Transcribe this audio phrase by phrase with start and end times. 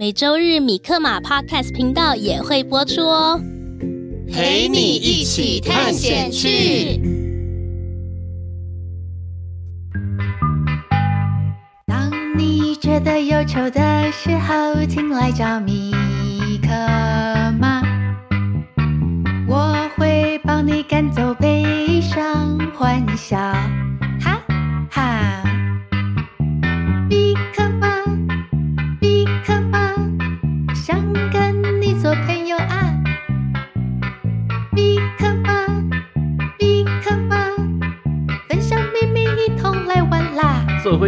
[0.00, 3.40] 每周日米克马 Podcast 频道也会播出哦，
[4.32, 7.00] 陪你一起探险去。
[11.84, 15.90] 当你觉得忧愁的时候，请来找米
[16.62, 16.68] 克
[17.58, 17.82] 马，
[19.48, 23.36] 我会帮你赶走悲伤，欢笑。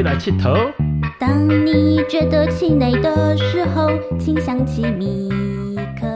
[0.00, 0.54] 会来气头。
[1.18, 5.28] 当你觉得气馁的时候，请想起米
[6.00, 6.06] 克。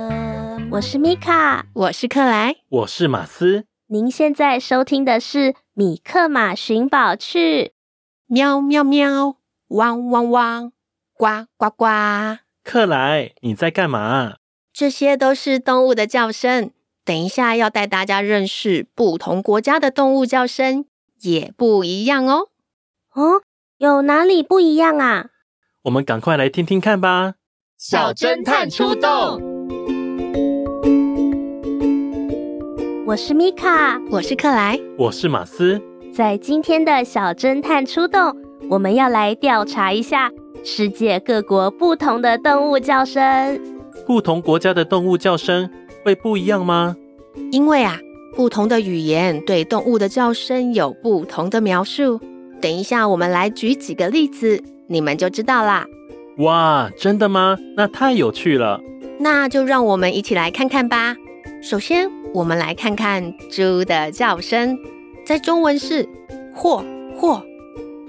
[0.70, 3.66] 我是米卡，我是克莱，我是马斯。
[3.88, 7.62] 您现在收听的是《米克马寻宝趣》。
[8.26, 9.36] 喵喵喵，
[9.68, 10.72] 汪汪汪，
[11.12, 11.84] 呱呱呱。
[12.62, 14.36] 克莱，你在干嘛？
[14.72, 16.70] 这些都是动物的叫声。
[17.04, 20.86] 等一下要带大家认识不同国家的动物叫声，
[21.20, 22.48] 也不一样哦。
[23.12, 23.42] 哦。
[23.84, 25.26] 有哪里不一样啊？
[25.82, 27.34] 我们赶快来听听看吧！
[27.76, 29.42] 小侦探出动！
[33.06, 35.78] 我是米卡，我是克莱，我是马斯。
[36.14, 38.34] 在今天的小侦探出动，
[38.70, 40.32] 我们要来调查一下
[40.64, 43.60] 世界各国不同的动物叫声。
[44.06, 45.68] 不同国家的动物叫声
[46.02, 46.96] 会不一样吗？
[47.52, 47.98] 因为啊，
[48.34, 52.18] 不同的语言对动物的叫声有不同的描述。
[52.64, 54.58] 等一下，我们来举几个例子，
[54.88, 55.84] 你们就知道啦。
[56.38, 57.58] 哇，真的吗？
[57.76, 58.80] 那太有趣了。
[59.20, 61.14] 那就让我们一起来看看吧。
[61.62, 64.78] 首先，我们来看看猪的叫声，
[65.26, 66.08] 在中文是
[66.56, 66.82] “霍
[67.14, 67.42] 霍”，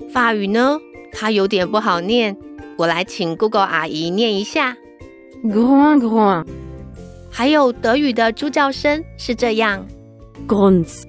[0.10, 0.80] 法语呢，
[1.12, 2.38] 它有点不好念，
[2.78, 4.78] 我来请 Google 阿姨念一下。
[5.44, 6.46] 咕咕。
[7.30, 9.86] 还有德语的猪叫声是这样
[10.48, 11.04] ，Gons。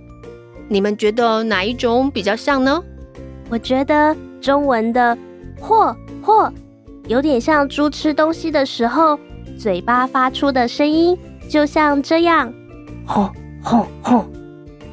[0.68, 2.82] 你们觉得哪一种比较像呢？
[3.48, 5.16] 我觉得中文的
[5.60, 6.52] “嚯嚯”
[7.06, 9.18] 有点像猪吃东西的时候
[9.56, 11.16] 嘴巴发出的声音，
[11.48, 12.52] 就像这样
[13.06, 13.30] “吼
[13.62, 14.26] 吼吼”。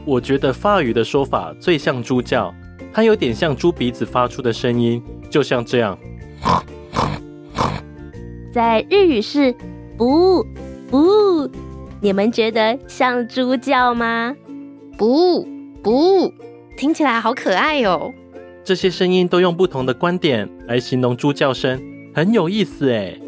[0.05, 2.53] 我觉得法语的说法最像猪叫，
[2.93, 5.97] 它有点像猪鼻子发出的声音，就像这样。
[8.53, 9.55] 在日语是
[9.97, 10.45] “不
[10.91, 11.49] 不”，
[11.99, 14.35] 你们觉得像猪叫吗
[14.95, 15.47] ？“不
[15.81, 16.31] 不”，
[16.77, 18.13] 听起来好可爱哦。
[18.63, 21.81] 这些声音都用不同的观点来形容猪叫声，
[22.15, 23.19] 很有意思诶。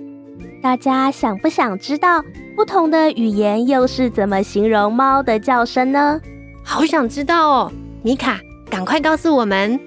[0.62, 2.23] 大家想不想知道
[2.56, 6.22] 不同的语言又是怎么形容猫的叫声呢？
[6.63, 9.79] 好想知道哦，米卡，赶快告诉我们。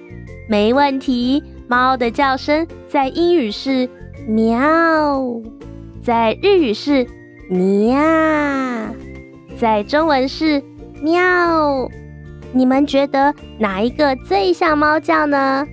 [0.47, 3.89] 没问题，猫的叫声在英语是
[4.27, 4.61] 喵，
[6.03, 7.07] 在日语是
[7.49, 7.99] 喵，
[9.57, 10.63] 在中文是
[11.01, 11.89] 喵。
[12.51, 15.65] 你们觉得哪一个最像猫叫呢？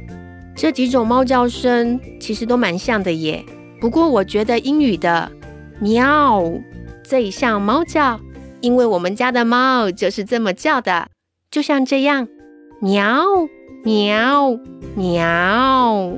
[0.55, 3.45] 这几种猫叫声其实都蛮像的耶。
[3.81, 5.31] 不过我觉得英语的
[5.81, 6.43] “喵”
[7.05, 8.19] 最像猫叫，
[8.61, 11.09] 因为我们家的猫就是这么叫的，
[11.51, 12.27] 就像这样，
[12.81, 13.25] 喵
[13.85, 14.59] 喵
[14.95, 16.13] 喵。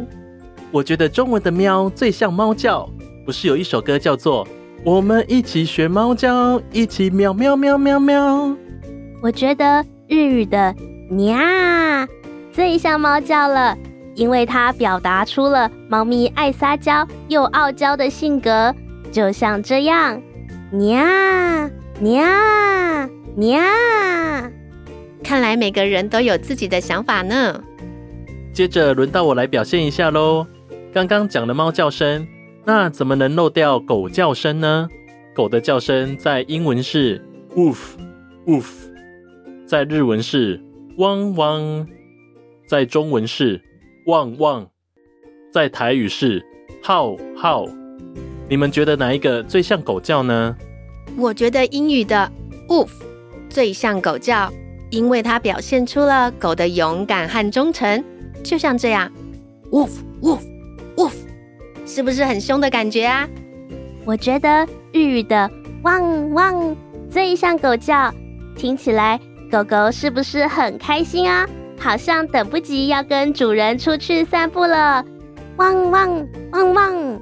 [0.71, 2.89] 我觉得中文的“喵”最像猫叫，
[3.27, 4.47] 不是有一首歌叫做
[4.85, 8.47] 《我们一起学猫叫，一起喵喵喵喵喵》？
[9.21, 9.85] 我觉得。
[10.09, 10.75] 日语的
[11.11, 11.37] “喵”
[12.51, 13.77] 最像猫叫了，
[14.15, 18.75] 因为它表达出了猫咪爱撒娇又傲娇的性格，
[19.13, 20.21] 就像这样
[20.73, 21.05] ，“喵
[22.01, 22.25] 喵
[23.37, 23.61] 喵”。
[25.23, 27.63] 看来每个人都有自己的想法呢。
[28.53, 30.47] 接着轮到我来表现一下喽。
[30.91, 32.27] 刚刚讲了猫叫声，
[32.65, 34.89] 那怎么能漏掉狗叫声呢？
[35.35, 37.23] 狗的叫声在英文是
[37.55, 37.77] woof
[38.47, 38.65] woof，
[39.69, 40.59] 在日文是
[40.97, 41.87] 汪汪，
[42.67, 43.61] 在中文是
[44.07, 44.67] 汪汪，
[45.53, 46.43] 在台语是
[46.83, 47.67] 浩浩。
[48.49, 50.57] 你们觉得哪一个最像狗叫呢？
[51.19, 52.33] 我觉得英语的
[52.67, 52.89] woof
[53.51, 54.51] 最像狗叫，
[54.89, 58.03] 因为它表现出了狗的勇敢和忠诚，
[58.43, 59.13] 就像这样
[59.71, 59.91] ，woof
[60.23, 60.41] woof
[60.97, 61.13] woof，
[61.85, 63.29] 是不是很凶的感觉啊？
[64.07, 65.51] 我觉得日语的
[65.83, 66.75] 汪汪
[67.11, 68.11] 最像狗叫，
[68.57, 71.49] 听起来狗狗是不是很开心啊？
[71.79, 75.05] 好像等不及要跟主人出去散步了，
[75.57, 77.21] 汪汪汪汪。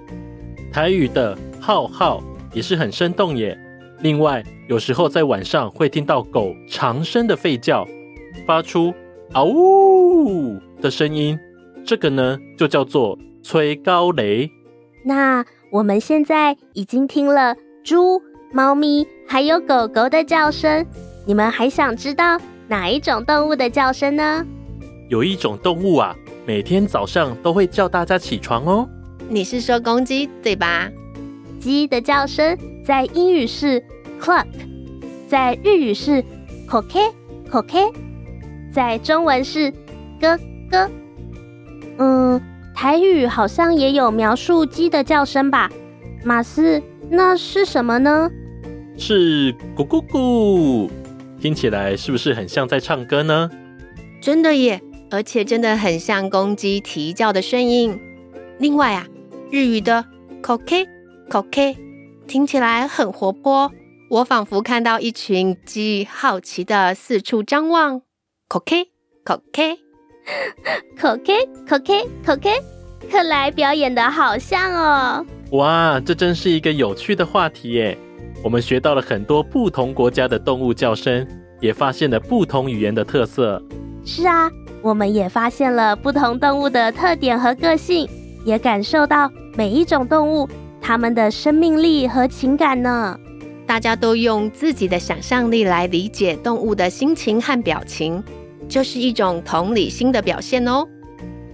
[0.72, 3.56] 台语的浩浩也是很生动耶。
[4.00, 7.86] 另外，有时候在晚上会听到狗长声的吠叫，
[8.46, 8.92] 发出
[9.32, 11.38] 嗷呜的声音，
[11.84, 14.50] 这个呢就叫做催高雷。
[15.04, 18.20] 那我们现在已经听了猪、
[18.52, 20.84] 猫咪还有狗狗的叫声，
[21.26, 24.46] 你们还想知道哪一种动物的叫声呢？
[25.08, 26.14] 有一种动物啊，
[26.46, 28.88] 每天早上都会叫大家起床哦。
[29.28, 30.88] 你是说公鸡对吧？
[31.58, 33.82] 鸡的叫声在英语是
[34.20, 34.46] cluck，
[35.26, 36.22] 在日语是
[36.68, 37.12] koke
[37.50, 37.92] koke，
[38.72, 39.72] 在中文是
[40.20, 40.38] 咯
[40.70, 40.88] 咯。
[41.98, 42.40] 嗯，
[42.72, 45.68] 台语好像也有描述鸡的叫声吧？
[46.24, 46.80] 马斯，
[47.10, 48.30] 那是什么呢？
[48.96, 50.88] 是咕咕咕，
[51.40, 53.50] 听起来是不是很像在唱歌呢？
[54.20, 54.80] 真的耶，
[55.10, 57.98] 而且真的很像公鸡啼叫的声音。
[58.58, 59.06] 另外啊。
[59.48, 60.04] 日语的
[60.42, 60.88] koke
[61.30, 61.76] koke
[62.26, 63.70] 听起来很活泼，
[64.10, 68.02] 我仿佛看到一群鸡好奇的四处张望。
[68.48, 68.88] koke
[69.24, 69.78] koke
[70.98, 72.60] koke koke koke，
[73.08, 75.24] 克莱表演的好像哦！
[75.52, 77.96] 哇，这真是一个有趣的话题耶！
[78.44, 81.26] 我们学到了很多不同国家的动物叫声，
[81.60, 83.62] 也发现了不同语言的特色。
[84.04, 84.50] 是啊，
[84.82, 88.08] 我们也发现了不同动物的特点和个性。
[88.44, 90.48] 也感受到每一种动物
[90.80, 93.18] 它们的生命力和情感呢。
[93.66, 98.22] 大家都用自己的想象力来理解动物的心情和表情，
[98.68, 100.86] 就是一种同理心的表现哦。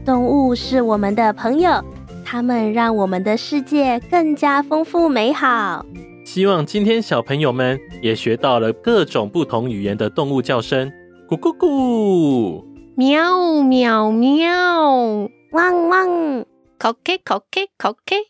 [0.04, 1.82] 动物是我们的朋友，
[2.26, 5.86] 它们让我们的世界更加丰富美好。
[6.32, 10.90] 希望今天小朋友们也学到了各种不同语言的动物叫声，
[11.28, 12.64] 咕咕咕，
[12.96, 16.46] 喵喵喵，汪汪。
[16.78, 18.28] Koke Koke Koke，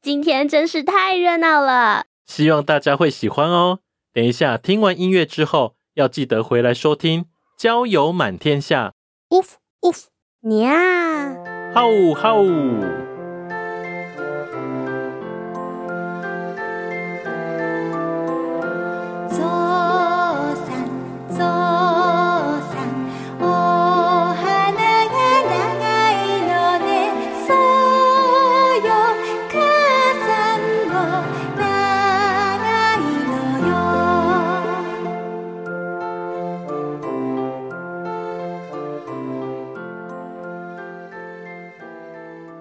[0.00, 3.80] 今天真是太热闹了，希望大家会喜欢哦。
[4.14, 7.22] 等一下听完音乐之后，要记得回来收听
[7.58, 8.94] 《交友满天下》。
[9.36, 9.40] 呜
[9.82, 9.92] 呜，
[10.42, 10.70] 喵，
[11.74, 13.09] 吼吼。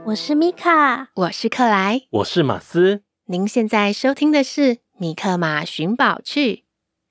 [0.09, 3.03] 我是米卡，我是克莱，我是马斯。
[3.25, 6.53] 您现在收听的是《米克马寻宝趣》。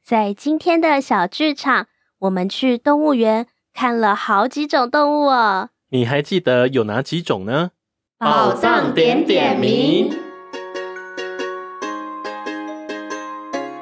[0.05, 1.87] 在今天的小剧场，
[2.19, 5.69] 我们去动物园看了好几种动物哦。
[5.91, 7.71] 你还记得有哪几种呢？
[8.19, 10.11] 宝藏点点名。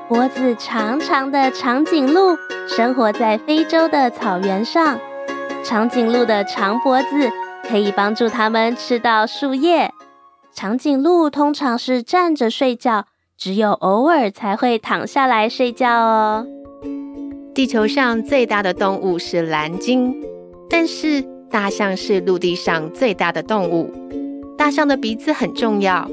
[0.08, 2.36] 脖子长长的长颈鹿
[2.68, 5.00] 生活在非洲的草原上。
[5.64, 7.30] 长颈鹿的长脖子。
[7.68, 9.92] 可以帮助它们吃到树叶。
[10.54, 13.04] 长颈鹿通常是站着睡觉，
[13.36, 16.46] 只有偶尔才会躺下来睡觉哦。
[17.54, 20.14] 地球上最大的动物是蓝鲸，
[20.70, 23.92] 但是大象是陆地上最大的动物。
[24.56, 26.10] 大象的鼻子很重要，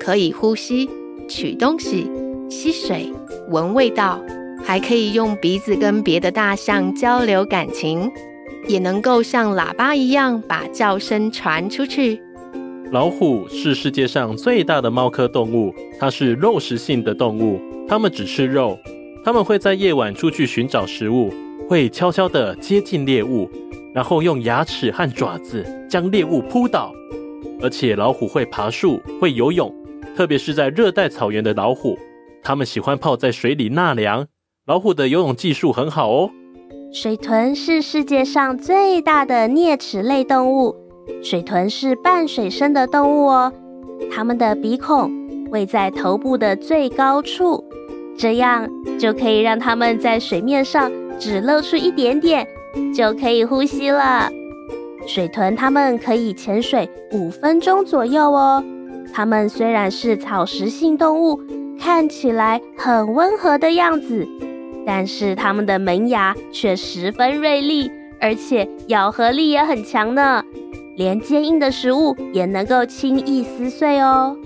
[0.00, 0.88] 可以呼吸、
[1.28, 2.10] 取东西、
[2.48, 3.12] 吸水、
[3.48, 4.18] 闻味道，
[4.64, 8.10] 还可以用鼻子跟别的大象交流感情。
[8.68, 12.20] 也能够像喇叭一样把叫声传出去。
[12.90, 18.78] 老虎是世界上最大的猫科动物，它是肉食性的动物，它们只吃肉。
[19.24, 21.32] 它们会在夜晚出去寻找食物，
[21.68, 23.48] 会悄悄地接近猎物，
[23.94, 26.92] 然后用牙齿和爪子将猎物扑倒。
[27.62, 29.72] 而且老虎会爬树，会游泳，
[30.16, 31.96] 特别是在热带草原的老虎，
[32.42, 34.26] 它们喜欢泡在水里纳凉。
[34.66, 36.30] 老虎的游泳技术很好哦。
[36.92, 40.76] 水豚是世界上最大的啮齿类动物。
[41.22, 43.50] 水豚是半水生的动物哦，
[44.10, 45.10] 它们的鼻孔、
[45.50, 47.64] 位在头部的最高处，
[48.18, 48.68] 这样
[48.98, 52.46] 就可以让它们在水面上只露出一点点，
[52.94, 54.28] 就可以呼吸了。
[55.06, 58.62] 水豚它们可以潜水五分钟左右哦。
[59.14, 61.40] 它们虽然是草食性动物，
[61.80, 64.28] 看起来很温和的样子，
[64.86, 70.42] 但是它们的门牙却十分锐利，而且咬合力也很强呢。
[70.96, 74.36] 连坚硬的食物也能够轻易撕碎哦。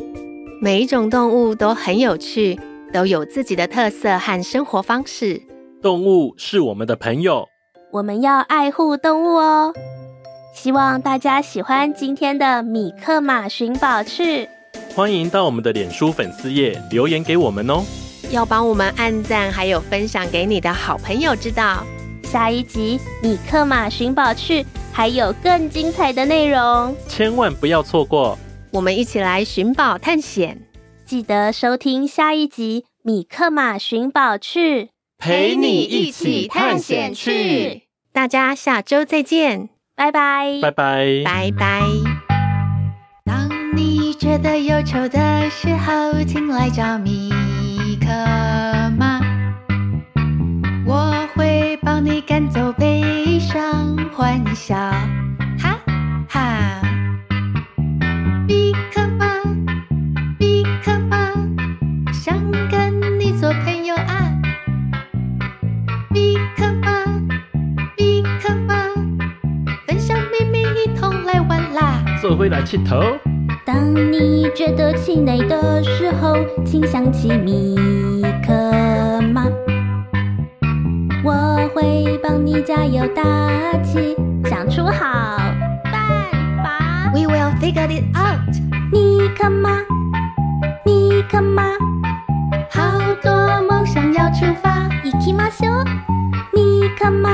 [0.60, 2.58] 每一种动物都很有趣，
[2.92, 5.42] 都有自己的特色和生活方式。
[5.82, 7.46] 动物是我们的朋友，
[7.92, 9.72] 我们要爱护动物哦。
[10.54, 14.48] 希望大家喜欢今天的米克马寻宝趣。
[14.94, 17.82] 欢迎到我们的脸书粉丝页留言给我们哦。
[18.36, 21.82] 要帮我们按赞，还有分享给你的好朋友知道。
[22.22, 24.64] 下一集米克马寻宝去。
[24.92, 28.38] 还有更精彩的内容，千万不要错过！
[28.70, 30.62] 我们一起来寻宝探险，
[31.04, 34.84] 记得收听下一集《米克马寻宝去》，
[35.18, 37.82] 陪你一起探险去。
[38.10, 41.82] 大家下周再见，拜拜，拜拜，拜拜。
[43.26, 47.30] 当你觉得忧愁的时候，请来找米
[48.06, 48.12] 可
[48.96, 49.20] 吗，
[50.86, 53.96] 我会帮你赶走悲伤。
[54.14, 54.76] 欢笑，
[55.58, 55.76] 哈
[56.28, 56.80] 哈！
[58.46, 59.26] 米克马，
[60.38, 61.32] 米克吗，
[62.12, 62.38] 想
[62.70, 64.32] 跟你做朋友啊！
[66.10, 67.04] 米克马，
[67.98, 68.74] 米克吗，
[69.88, 72.04] 分享秘密，一同来玩啦！
[72.22, 73.18] 做回来气头。
[73.65, 77.75] 当你觉得气馁的时候，请想起米
[78.45, 79.45] 克马。
[81.23, 83.21] 我会帮你加油打
[83.83, 84.15] 气，
[84.45, 85.37] 想出好
[85.83, 86.31] 办
[86.63, 87.11] 法。
[87.13, 88.39] We will figure it out。
[88.91, 89.69] 米克马，
[90.83, 91.63] 米克马，
[92.69, 94.89] 好多梦想要出发。
[95.03, 95.85] 行きましょう。
[96.53, 97.29] 米克马，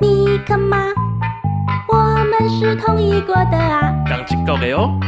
[0.00, 0.76] 米克马，
[1.88, 1.96] 我
[2.30, 3.94] 们是同意过的啊。
[4.06, 5.00] 刚起够了哦。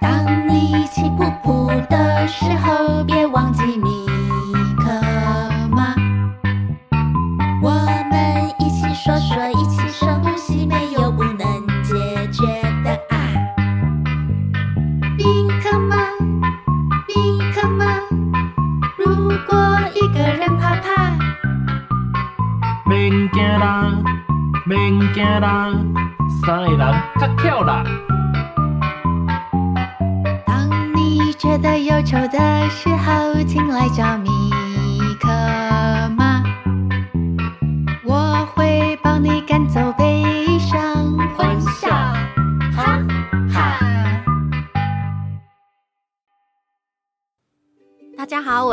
[0.00, 0.89] 当你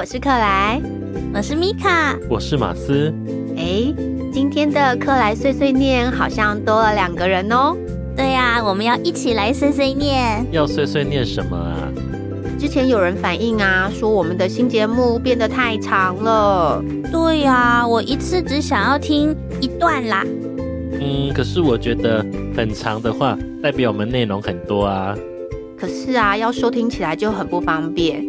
[0.10, 0.82] 是克莱，
[1.34, 3.14] 我是米卡，我是马斯。
[3.58, 3.94] 哎。
[4.32, 7.76] 今天的克莱碎碎念好像多了两个人哦。
[8.16, 10.46] 对呀，我们要一起来碎碎念。
[10.50, 11.92] 要碎碎念什么啊？
[12.58, 16.82] 之前有人反映啊，说我们的新节目变得太长了。
[17.12, 20.24] 对呀，我一次只想要听一段啦。
[20.26, 25.14] 嗯，可是我觉得很长的话，代表我们内容很多啊。
[25.78, 28.24] 可是啊，要收听起来就很不方便。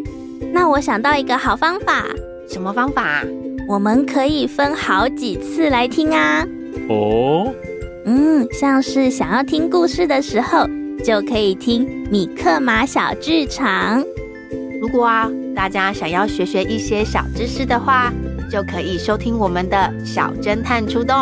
[0.52, 2.06] 那我想到一个好方法。
[2.48, 3.24] 什么方法？
[3.68, 6.46] 我们可以分好几次来听啊！
[6.88, 7.52] 哦，
[8.06, 10.66] 嗯，像是想要听故事的时候，
[11.04, 14.02] 就可以听米克马小剧场。
[14.80, 18.10] 如果啊，大家想要学学一些小知识的话，
[18.50, 21.14] 就可以收听我们的小侦探出动。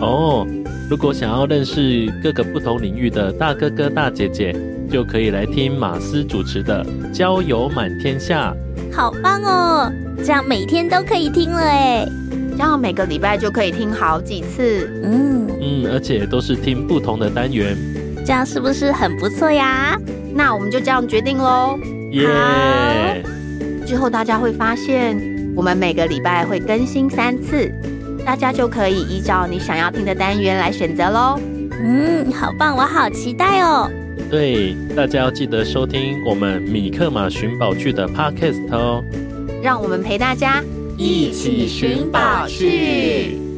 [0.00, 0.44] 哦，
[0.90, 4.52] 如果想要认识各个不同领域的大哥哥大姐姐，
[4.90, 8.52] 就可以来听马斯主持的《交友满天下》。
[8.94, 9.92] 好棒哦！
[10.18, 12.06] 这样每天都可以听了哎，
[12.52, 14.90] 这样每个礼拜就可以听好几次。
[15.02, 17.76] 嗯嗯，而且都是听不同的单元，
[18.26, 19.96] 这样是不是很不错呀？
[20.34, 21.78] 那我们就这样决定喽。
[22.12, 22.26] 耶
[23.24, 23.86] Yeah！
[23.86, 25.16] 之后大家会发现，
[25.56, 27.72] 我们每个礼拜会更新三次，
[28.24, 31.38] 大家就可以依照你想要听的单元来选择喽。
[31.82, 33.90] 嗯，好棒，我好期待哦。
[34.28, 39.04] 对，大家要记得收听我们米克马寻宝剧的 Podcast 哦。
[39.62, 40.62] 让我们陪大家
[40.96, 43.49] 一起寻宝去。